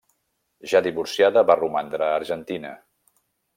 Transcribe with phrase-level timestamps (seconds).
[0.71, 2.75] Ja divorciada, va romandre a Argentina.